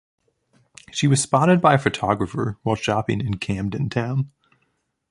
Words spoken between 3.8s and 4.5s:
Town.